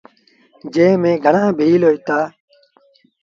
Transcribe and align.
جݩهݩ 0.73 0.99
ميݩ 1.01 1.21
گھڻآ 1.25 1.43
ڀيٚل 1.57 1.81
هوئيٚتآ۔ 1.85 2.17